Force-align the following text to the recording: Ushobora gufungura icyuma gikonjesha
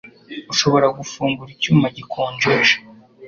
Ushobora 0.53 0.87
gufungura 0.97 1.49
icyuma 1.55 1.85
gikonjesha 1.95 2.77